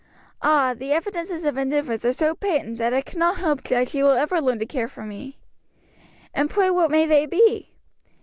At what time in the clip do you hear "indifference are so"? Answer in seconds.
1.57-2.33